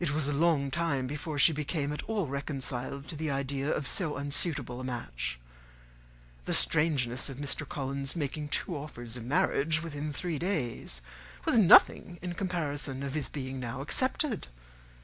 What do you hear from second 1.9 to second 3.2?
at all reconciled to